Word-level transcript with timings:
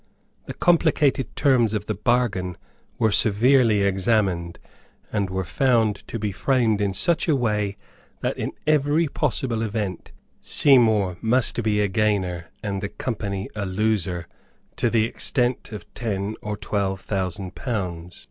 The 0.47 0.55
complicated 0.55 1.35
terms 1.35 1.75
of 1.75 1.85
the 1.85 1.93
bargain 1.93 2.57
were 2.97 3.11
severely 3.11 3.83
examined, 3.83 4.57
and 5.13 5.29
were 5.29 5.43
found 5.45 5.97
to 6.07 6.17
be 6.17 6.31
framed 6.31 6.81
in 6.81 6.91
such 6.95 7.27
a 7.29 7.37
manner 7.37 7.75
that, 8.21 8.35
in 8.35 8.51
every 8.65 9.07
possible 9.07 9.61
event, 9.61 10.11
Seymour 10.41 11.17
must 11.21 11.61
be 11.61 11.81
a 11.81 11.87
gainer 11.87 12.47
and 12.63 12.81
the 12.81 12.89
Company 12.89 13.47
a 13.53 13.67
loser 13.67 14.25
to 14.77 14.89
the 14.89 15.05
extent 15.05 15.71
of 15.71 15.85
ten 15.93 16.33
or 16.41 16.57
twelve 16.57 17.01
thousand 17.01 17.53
pounds. 17.53 18.19